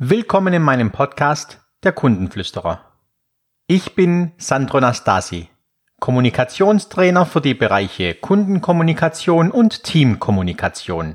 Willkommen 0.00 0.52
in 0.52 0.62
meinem 0.62 0.90
Podcast 0.90 1.60
Der 1.84 1.92
Kundenflüsterer. 1.92 2.80
Ich 3.68 3.94
bin 3.94 4.32
Sandro 4.38 4.80
Nastasi, 4.80 5.50
Kommunikationstrainer 6.00 7.24
für 7.26 7.40
die 7.40 7.54
Bereiche 7.54 8.14
Kundenkommunikation 8.14 9.52
und 9.52 9.84
Teamkommunikation. 9.84 11.14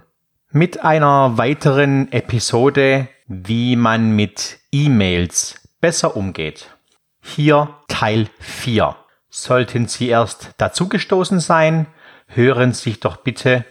Mit 0.51 0.81
einer 0.81 1.37
weiteren 1.37 2.09
Episode, 2.13 3.09
wie 3.27 3.75
man 3.75 4.11
mit 4.15 4.59
E-Mails 4.71 5.59
besser 5.81 6.15
umgeht. 6.15 6.73
Hier 7.21 7.75
Teil 7.89 8.29
4. 8.39 8.95
Sollten 9.29 9.89
Sie 9.89 10.07
erst 10.07 10.51
dazugestoßen 10.57 11.41
sein, 11.41 11.87
hören 12.27 12.71
Sie 12.71 12.91
sich 12.91 13.01
doch 13.01 13.17
bitte 13.17 13.65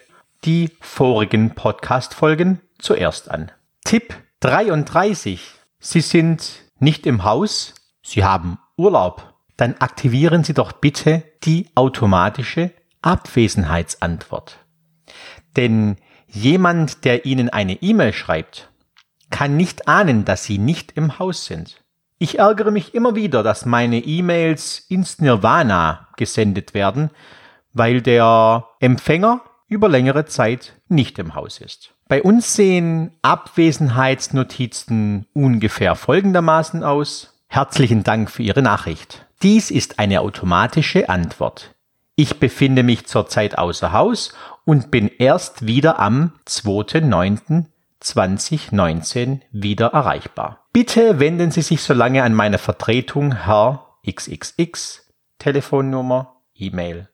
die 0.45 0.71
vorigen 0.83 1.55
Podcast-Folgen 1.55 2.61
zuerst 2.79 3.31
an. 3.31 3.51
Tipp 3.87 4.15
33. 4.41 5.41
Sie 5.81 6.01
sind 6.01 6.63
nicht 6.79 7.07
im 7.07 7.25
Haus, 7.25 7.75
Sie 8.03 8.25
haben 8.25 8.59
Urlaub. 8.77 9.35
Dann 9.57 9.75
aktivieren 9.81 10.45
Sie 10.45 10.55
doch 10.55 10.71
bitte 10.71 11.25
die 11.43 11.69
automatische 11.75 12.71
Abwesenheitsantwort. 13.03 14.59
Denn 15.57 15.97
jemand, 16.29 17.05
der 17.05 17.25
Ihnen 17.25 17.49
eine 17.49 17.83
E-Mail 17.83 18.13
schreibt, 18.13 18.71
kann 19.31 19.57
nicht 19.57 19.89
ahnen, 19.89 20.25
dass 20.25 20.45
Sie 20.45 20.59
nicht 20.59 20.93
im 20.93 21.19
Haus 21.19 21.47
sind. 21.47 21.83
Ich 22.19 22.39
ärgere 22.39 22.71
mich 22.71 22.95
immer 22.95 23.17
wieder, 23.17 23.43
dass 23.43 23.67
meine 23.67 23.99
E-Mails 23.99 24.79
ins 24.89 25.19
Nirvana 25.19 26.07
gesendet 26.17 26.75
werden, 26.75 27.11
weil 27.73 28.03
der 28.03 28.69
Empfänger 28.79 29.41
über 29.69 29.89
längere 29.89 30.27
Zeit 30.27 30.75
nicht 30.89 31.19
im 31.19 31.35
Haus 31.35 31.61
ist. 31.61 31.95
Bei 32.09 32.23
uns 32.23 32.55
sehen 32.55 33.13
Abwesenheitsnotizen 33.23 35.27
ungefähr 35.35 35.95
folgendermaßen 35.95 36.83
aus. 36.83 37.39
Herzlichen 37.49 38.03
Dank 38.03 38.31
für 38.31 38.43
Ihre 38.43 38.63
Nachricht. 38.63 39.27
Dies 39.43 39.71
ist 39.71 39.99
eine 39.99 40.23
automatische 40.23 41.09
Antwort. 41.09 41.75
Ich 42.17 42.41
befinde 42.41 42.83
mich 42.83 43.07
zurzeit 43.07 43.57
außer 43.59 43.93
Haus 43.93 44.35
und 44.65 44.91
bin 44.91 45.09
erst 45.19 45.67
wieder 45.67 46.01
am 46.01 46.33
2.9.2019 46.47 49.41
wieder 49.53 49.89
erreichbar. 49.89 50.65
Bitte 50.73 51.21
wenden 51.21 51.51
Sie 51.51 51.61
sich 51.63 51.83
so 51.83 51.93
lange 51.95 52.23
an 52.25 52.35
meine 52.35 52.59
Vertretung 52.59 53.45
Herr 53.45 53.87
XXX 54.05 55.07
Telefonnummer, 55.39 56.35
E-Mail. 56.55 57.09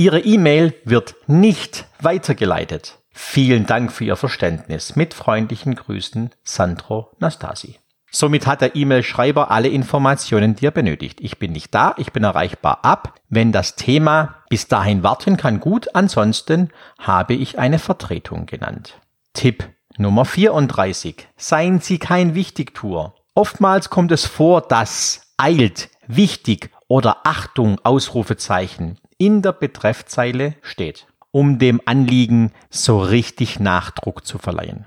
Ihre 0.00 0.20
E-Mail 0.20 0.72
wird 0.86 1.14
nicht 1.26 1.84
weitergeleitet. 2.00 3.00
Vielen 3.10 3.66
Dank 3.66 3.92
für 3.92 4.04
Ihr 4.04 4.16
Verständnis. 4.16 4.96
Mit 4.96 5.12
freundlichen 5.12 5.74
Grüßen, 5.74 6.30
Sandro 6.42 7.10
Nastasi. 7.18 7.80
Somit 8.10 8.46
hat 8.46 8.62
der 8.62 8.74
E-Mail-Schreiber 8.74 9.50
alle 9.50 9.68
Informationen, 9.68 10.56
die 10.56 10.64
er 10.64 10.70
benötigt. 10.70 11.20
Ich 11.20 11.38
bin 11.38 11.52
nicht 11.52 11.74
da, 11.74 11.94
ich 11.98 12.12
bin 12.12 12.24
erreichbar 12.24 12.78
ab. 12.82 13.20
Wenn 13.28 13.52
das 13.52 13.76
Thema 13.76 14.36
bis 14.48 14.68
dahin 14.68 15.02
warten 15.02 15.36
kann, 15.36 15.60
gut. 15.60 15.94
Ansonsten 15.94 16.70
habe 16.98 17.34
ich 17.34 17.58
eine 17.58 17.78
Vertretung 17.78 18.46
genannt. 18.46 18.98
Tipp 19.34 19.68
Nummer 19.98 20.24
34. 20.24 21.28
Seien 21.36 21.80
Sie 21.80 21.98
kein 21.98 22.34
Wichtigtour. 22.34 23.16
Oftmals 23.34 23.90
kommt 23.90 24.12
es 24.12 24.24
vor, 24.24 24.62
dass 24.62 25.34
eilt, 25.36 25.90
wichtig 26.06 26.70
oder 26.88 27.18
Achtung 27.24 27.78
Ausrufezeichen 27.82 28.96
in 29.20 29.42
der 29.42 29.52
Betreffzeile 29.52 30.56
steht 30.62 31.06
um 31.30 31.58
dem 31.58 31.80
Anliegen 31.84 32.52
so 32.70 33.00
richtig 33.00 33.60
Nachdruck 33.60 34.26
zu 34.26 34.38
verleihen. 34.38 34.84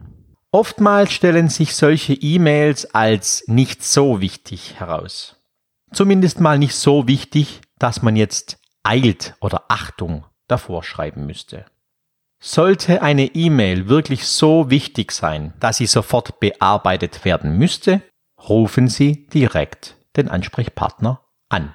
Oftmals 0.52 1.12
stellen 1.12 1.50
sich 1.50 1.76
solche 1.76 2.14
E-Mails 2.14 2.94
als 2.94 3.46
nicht 3.48 3.84
so 3.84 4.22
wichtig 4.22 4.80
heraus. 4.80 5.38
Zumindest 5.92 6.40
mal 6.40 6.60
nicht 6.60 6.76
so 6.76 7.08
wichtig, 7.08 7.62
dass 7.80 8.02
man 8.02 8.16
jetzt 8.16 8.60
eilt 8.84 9.36
oder 9.42 9.66
Achtung 9.70 10.26
davor 10.48 10.84
schreiben 10.84 11.26
müsste. 11.26 11.66
Sollte 12.40 13.02
eine 13.02 13.28
E-Mail 13.28 13.88
wirklich 13.88 14.28
so 14.28 14.70
wichtig 14.70 15.12
sein, 15.12 15.54
dass 15.60 15.78
sie 15.78 15.86
sofort 15.86 16.40
bearbeitet 16.40 17.26
werden 17.26 17.58
müsste, 17.58 18.02
rufen 18.50 18.90
Sie 18.90 19.28
direkt 19.28 19.96
den 20.18 20.28
Ansprechpartner 20.28 21.22
an. 21.48 21.74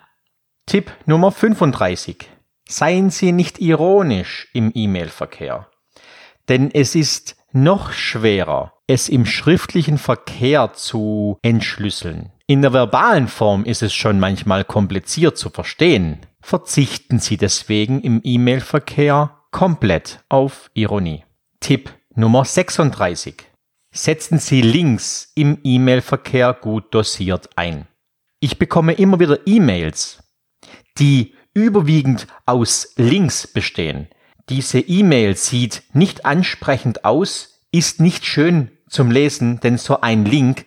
Tipp 0.67 0.93
Nummer 1.07 1.33
35. 1.33 2.29
Seien 2.71 3.09
Sie 3.09 3.33
nicht 3.33 3.61
ironisch 3.61 4.49
im 4.53 4.71
E-Mail-Verkehr, 4.75 5.71
denn 6.51 6.71
es 6.71 6.95
ist 6.95 7.37
noch 7.51 7.93
schwerer, 7.93 8.75
es 8.87 9.09
im 9.09 9.25
schriftlichen 9.25 9.97
Verkehr 9.97 10.75
zu 10.75 11.39
entschlüsseln. 11.41 12.31
In 12.47 12.61
der 12.61 12.75
verbalen 12.75 13.27
Form 13.27 13.65
ist 13.65 13.83
es 13.83 13.95
schon 13.95 14.21
manchmal 14.21 14.65
kompliziert 14.65 15.39
zu 15.39 15.49
verstehen. 15.49 16.19
Verzichten 16.43 17.21
Sie 17.21 17.39
deswegen 17.39 18.03
im 18.03 18.21
E-Mail-Verkehr 18.23 19.39
komplett 19.51 20.23
auf 20.29 20.71
Ironie. 20.75 21.25
Tipp 21.61 21.91
Nummer 22.15 22.45
36. 22.45 23.45
Setzen 23.95 24.39
Sie 24.39 24.61
Links 24.61 25.33
im 25.35 25.59
E-Mail-Verkehr 25.65 26.53
gut 26.53 26.93
dosiert 26.93 27.49
ein. 27.57 27.89
Ich 28.41 28.59
bekomme 28.59 28.93
immer 28.93 29.19
wieder 29.21 29.47
E-Mails, 29.47 30.23
die 30.99 31.35
überwiegend 31.55 32.27
aus 32.47 32.93
Links 32.97 33.47
bestehen. 33.47 34.09
Diese 34.49 34.81
E-Mail 34.81 35.37
sieht 35.37 35.83
nicht 35.93 36.25
ansprechend 36.25 37.05
aus, 37.05 37.63
ist 37.71 38.01
nicht 38.01 38.25
schön 38.25 38.71
zum 38.89 39.11
Lesen, 39.11 39.61
denn 39.61 39.77
so 39.77 40.01
ein 40.01 40.25
Link 40.25 40.65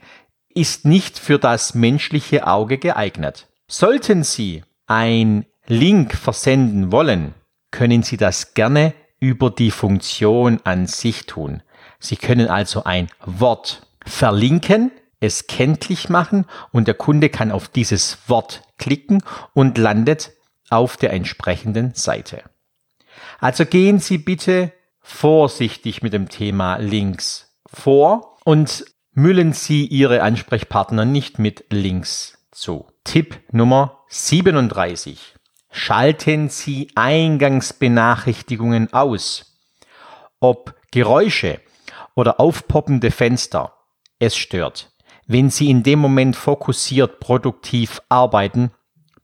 ist 0.54 0.86
nicht 0.86 1.18
für 1.18 1.40
das 1.40 1.74
menschliche 1.74 2.46
Auge 2.46 2.78
geeignet. 2.78 3.48
Sollten 3.68 4.24
Sie 4.24 4.64
ein 4.86 5.46
Link 5.66 6.14
versenden 6.14 6.92
wollen, 6.92 7.34
können 7.72 8.04
Sie 8.04 8.18
das 8.18 8.54
gerne 8.54 8.94
über 9.20 9.50
die 9.50 9.72
Funktion 9.72 10.60
an 10.64 10.88
sich 10.88 11.26
tun. 11.26 11.64
Sie 12.00 12.18
können 12.18 12.48
also 12.48 12.84
ein 12.84 13.08
Wort 13.26 13.88
verlinken, 14.06 14.92
es 15.20 15.48
kenntlich 15.48 16.10
machen 16.10 16.46
und 16.72 16.88
der 16.88 16.96
Kunde 16.96 17.30
kann 17.30 17.52
auf 17.52 17.68
dieses 17.70 18.18
Wort 18.28 18.64
klicken 18.78 19.24
und 19.54 19.78
landet 19.78 20.32
auf 20.72 20.98
der 20.98 21.14
entsprechenden 21.14 21.94
Seite. 21.94 22.44
Also 23.40 23.66
gehen 23.66 24.00
Sie 24.00 24.18
bitte 24.18 24.72
vorsichtig 25.02 26.02
mit 26.02 26.14
dem 26.14 26.30
Thema 26.30 26.78
Links 26.78 27.52
vor 27.66 28.38
und 28.46 28.86
müllen 29.14 29.54
Sie 29.54 29.86
Ihre 29.86 30.22
Ansprechpartner 30.22 31.06
nicht 31.06 31.40
mit 31.40 31.66
Links 31.70 32.38
zu. 32.52 32.88
Tipp 33.04 33.40
Nummer 33.52 34.04
37. 34.10 35.36
Schalten 35.72 36.50
Sie 36.50 36.90
Eingangsbenachrichtigungen 36.96 38.94
aus. 38.94 39.60
Ob 40.40 40.76
Geräusche 40.92 41.60
oder 42.16 42.40
aufpoppende 42.40 43.12
Fenster, 43.12 43.74
es 44.20 44.36
stört. 44.36 44.92
Wenn 45.28 45.50
Sie 45.50 45.70
in 45.70 45.84
dem 45.84 46.00
Moment 46.00 46.36
fokussiert 46.36 47.20
produktiv 47.20 48.02
arbeiten, 48.10 48.72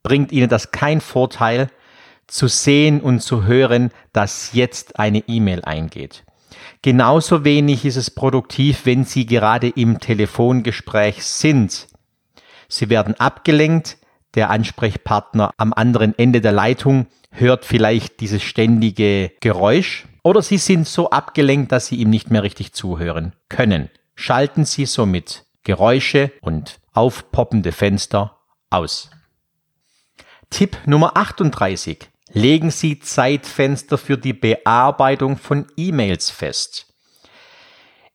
bringt 0.03 0.31
ihnen 0.31 0.49
das 0.49 0.71
kein 0.71 1.01
Vorteil, 1.01 1.69
zu 2.27 2.47
sehen 2.47 3.01
und 3.01 3.21
zu 3.21 3.45
hören, 3.45 3.91
dass 4.13 4.53
jetzt 4.53 4.99
eine 4.99 5.23
E-Mail 5.27 5.63
eingeht. 5.63 6.25
Genauso 6.81 7.43
wenig 7.43 7.85
ist 7.85 7.95
es 7.95 8.11
produktiv, 8.11 8.85
wenn 8.85 9.03
Sie 9.03 9.25
gerade 9.25 9.69
im 9.69 9.99
Telefongespräch 9.99 11.23
sind. 11.23 11.87
Sie 12.67 12.89
werden 12.89 13.15
abgelenkt, 13.19 13.97
der 14.35 14.49
Ansprechpartner 14.49 15.51
am 15.57 15.73
anderen 15.73 16.17
Ende 16.17 16.41
der 16.41 16.51
Leitung 16.51 17.07
hört 17.31 17.65
vielleicht 17.65 18.19
dieses 18.19 18.43
ständige 18.43 19.31
Geräusch 19.39 20.05
oder 20.23 20.41
Sie 20.41 20.57
sind 20.57 20.87
so 20.87 21.09
abgelenkt, 21.09 21.71
dass 21.71 21.87
Sie 21.87 21.95
ihm 21.95 22.09
nicht 22.09 22.29
mehr 22.29 22.43
richtig 22.43 22.73
zuhören 22.73 23.33
können. 23.49 23.89
Schalten 24.15 24.65
Sie 24.65 24.85
somit 24.85 25.45
Geräusche 25.63 26.31
und 26.41 26.79
aufpoppende 26.93 27.71
Fenster 27.71 28.37
aus. 28.69 29.09
Tipp 30.49 30.77
Nummer 30.85 31.17
38. 31.17 32.09
Legen 32.31 32.71
Sie 32.71 32.99
Zeitfenster 32.99 33.97
für 33.97 34.17
die 34.17 34.33
Bearbeitung 34.33 35.37
von 35.37 35.67
E-Mails 35.75 36.29
fest. 36.29 36.87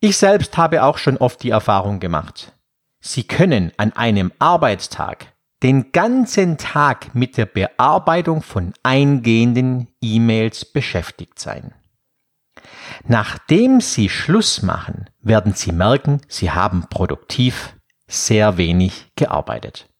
Ich 0.01 0.17
selbst 0.17 0.57
habe 0.57 0.83
auch 0.83 0.99
schon 0.99 1.19
oft 1.19 1.43
die 1.43 1.51
Erfahrung 1.51 2.01
gemacht. 2.01 2.53
Sie 3.01 3.25
können 3.25 3.73
an 3.77 3.93
einem 3.93 4.33
Arbeitstag 4.39 5.27
den 5.63 5.93
ganzen 5.93 6.59
Tag 6.59 7.15
mit 7.15 7.37
der 7.37 7.47
Bearbeitung 7.47 8.43
von 8.43 8.73
eingehenden 8.83 9.89
E-Mails 10.01 10.65
beschäftigt 10.65 11.39
sein. 11.39 11.75
Nachdem 13.07 13.81
Sie 13.81 14.09
Schluss 14.09 14.63
machen, 14.63 15.09
werden 15.21 15.55
Sie 15.55 15.73
merken, 15.73 16.21
Sie 16.29 16.51
haben 16.51 16.87
produktiv 16.89 17.77
sehr 18.09 18.57
wenig 18.57 19.13
gearbeitet. 19.17 19.92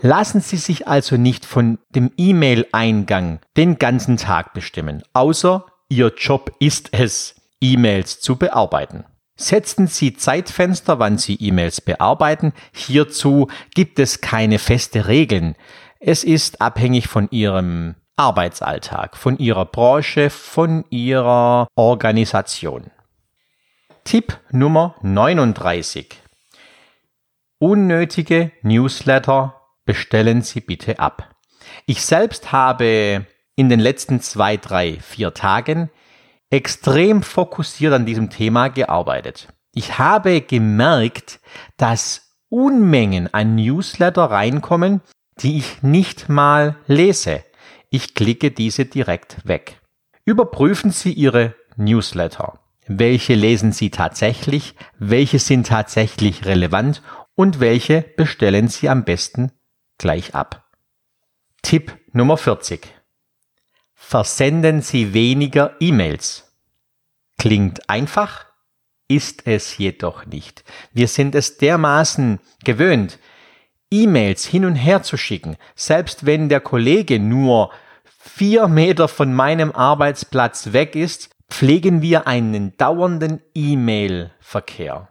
Lassen 0.00 0.40
Sie 0.40 0.56
sich 0.56 0.88
also 0.88 1.16
nicht 1.16 1.44
von 1.44 1.78
dem 1.90 2.10
E-Mail-Eingang 2.16 3.40
den 3.56 3.78
ganzen 3.78 4.16
Tag 4.16 4.52
bestimmen, 4.54 5.02
außer 5.12 5.66
Ihr 5.88 6.12
Job 6.16 6.52
ist 6.58 6.88
es, 6.92 7.34
E-Mails 7.60 8.20
zu 8.20 8.36
bearbeiten. 8.36 9.04
Setzen 9.36 9.86
Sie 9.86 10.14
Zeitfenster, 10.14 10.98
wann 10.98 11.18
Sie 11.18 11.34
E-Mails 11.34 11.80
bearbeiten. 11.80 12.52
Hierzu 12.72 13.48
gibt 13.74 13.98
es 13.98 14.20
keine 14.20 14.58
feste 14.58 15.06
Regeln. 15.06 15.56
Es 16.00 16.24
ist 16.24 16.60
abhängig 16.60 17.08
von 17.08 17.28
Ihrem 17.30 17.94
Arbeitsalltag, 18.16 19.16
von 19.16 19.38
Ihrer 19.38 19.64
Branche, 19.64 20.30
von 20.30 20.84
Ihrer 20.90 21.68
Organisation. 21.74 22.90
Tipp 24.04 24.38
Nummer 24.50 24.96
39. 25.02 26.20
Unnötige 27.58 28.50
Newsletter 28.62 29.61
bestellen 29.84 30.42
Sie 30.42 30.60
bitte 30.60 30.98
ab. 30.98 31.34
Ich 31.86 32.04
selbst 32.04 32.52
habe 32.52 33.26
in 33.56 33.68
den 33.68 33.80
letzten 33.80 34.20
zwei, 34.20 34.56
drei, 34.56 34.98
vier 35.00 35.34
Tagen 35.34 35.90
extrem 36.50 37.22
fokussiert 37.22 37.92
an 37.94 38.06
diesem 38.06 38.30
Thema 38.30 38.68
gearbeitet. 38.68 39.48
Ich 39.74 39.98
habe 39.98 40.42
gemerkt, 40.42 41.40
dass 41.76 42.36
Unmengen 42.50 43.32
an 43.32 43.54
Newsletter 43.54 44.24
reinkommen, 44.24 45.00
die 45.38 45.56
ich 45.56 45.82
nicht 45.82 46.28
mal 46.28 46.76
lese. 46.86 47.42
Ich 47.88 48.14
klicke 48.14 48.50
diese 48.50 48.84
direkt 48.84 49.38
weg. 49.48 49.80
Überprüfen 50.24 50.90
Sie 50.90 51.12
Ihre 51.12 51.54
Newsletter. 51.76 52.60
Welche 52.86 53.34
lesen 53.34 53.72
Sie 53.72 53.90
tatsächlich? 53.90 54.74
Welche 54.98 55.38
sind 55.38 55.66
tatsächlich 55.68 56.44
relevant? 56.44 57.02
Und 57.34 57.60
welche 57.60 58.02
bestellen 58.02 58.68
Sie 58.68 58.90
am 58.90 59.04
besten 59.04 59.52
gleich 59.98 60.34
ab? 60.34 60.70
Tipp 61.62 61.96
Nummer 62.12 62.36
40 62.36 63.02
versenden 64.12 64.82
Sie 64.82 65.14
weniger 65.14 65.76
E-Mails. 65.80 66.52
Klingt 67.38 67.88
einfach, 67.88 68.44
ist 69.08 69.46
es 69.46 69.78
jedoch 69.78 70.26
nicht. 70.26 70.64
Wir 70.92 71.08
sind 71.08 71.34
es 71.34 71.56
dermaßen 71.56 72.38
gewöhnt, 72.62 73.18
E-Mails 73.90 74.44
hin 74.44 74.66
und 74.66 74.74
her 74.74 75.02
zu 75.02 75.16
schicken, 75.16 75.56
selbst 75.74 76.26
wenn 76.26 76.50
der 76.50 76.60
Kollege 76.60 77.20
nur 77.20 77.70
vier 78.04 78.68
Meter 78.68 79.08
von 79.08 79.32
meinem 79.32 79.72
Arbeitsplatz 79.72 80.72
weg 80.72 80.94
ist, 80.94 81.30
pflegen 81.48 82.02
wir 82.02 82.26
einen 82.26 82.76
dauernden 82.76 83.40
E-Mail-Verkehr. 83.54 85.08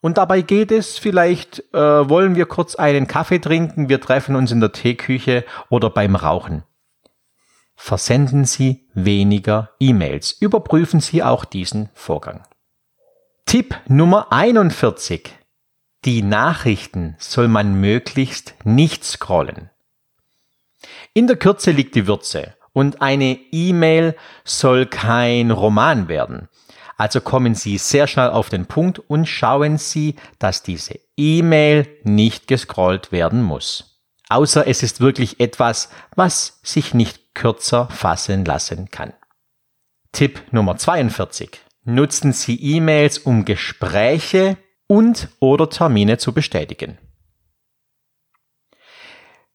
Und 0.00 0.18
dabei 0.18 0.40
geht 0.40 0.72
es 0.72 0.98
vielleicht, 0.98 1.62
äh, 1.74 2.08
wollen 2.08 2.34
wir 2.34 2.46
kurz 2.46 2.74
einen 2.74 3.06
Kaffee 3.06 3.38
trinken, 3.38 3.88
wir 3.88 4.00
treffen 4.00 4.34
uns 4.34 4.50
in 4.50 4.60
der 4.60 4.72
Teeküche 4.72 5.44
oder 5.68 5.90
beim 5.90 6.16
Rauchen 6.16 6.64
versenden 7.80 8.44
Sie 8.44 8.86
weniger 8.92 9.70
E-Mails. 9.80 10.32
Überprüfen 10.32 11.00
Sie 11.00 11.22
auch 11.22 11.46
diesen 11.46 11.88
Vorgang. 11.94 12.46
Tipp 13.46 13.74
Nummer 13.88 14.30
41. 14.32 15.30
Die 16.04 16.22
Nachrichten 16.22 17.16
soll 17.18 17.48
man 17.48 17.80
möglichst 17.80 18.54
nicht 18.64 19.02
scrollen. 19.04 19.70
In 21.14 21.26
der 21.26 21.36
Kürze 21.36 21.70
liegt 21.70 21.94
die 21.94 22.06
Würze 22.06 22.54
und 22.74 23.00
eine 23.00 23.38
E-Mail 23.50 24.14
soll 24.44 24.84
kein 24.84 25.50
Roman 25.50 26.08
werden. 26.08 26.50
Also 27.00 27.22
kommen 27.22 27.54
Sie 27.54 27.78
sehr 27.78 28.06
schnell 28.06 28.28
auf 28.28 28.50
den 28.50 28.66
Punkt 28.66 28.98
und 28.98 29.24
schauen 29.24 29.78
Sie, 29.78 30.16
dass 30.38 30.62
diese 30.62 31.00
E-Mail 31.16 31.88
nicht 32.04 32.46
gescrollt 32.46 33.10
werden 33.10 33.42
muss. 33.42 34.02
Außer 34.28 34.66
es 34.66 34.82
ist 34.82 35.00
wirklich 35.00 35.40
etwas, 35.40 35.88
was 36.14 36.60
sich 36.62 36.92
nicht 36.92 37.34
kürzer 37.34 37.88
fassen 37.88 38.44
lassen 38.44 38.90
kann. 38.90 39.14
Tipp 40.12 40.42
Nummer 40.50 40.76
42. 40.76 41.62
Nutzen 41.84 42.34
Sie 42.34 42.56
E-Mails, 42.60 43.16
um 43.16 43.46
Gespräche 43.46 44.58
und 44.86 45.30
oder 45.40 45.70
Termine 45.70 46.18
zu 46.18 46.34
bestätigen. 46.34 46.98